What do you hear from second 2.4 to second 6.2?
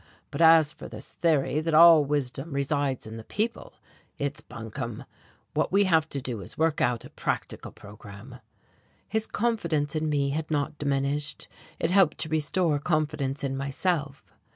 resides in the people, it's buncombe. What we have to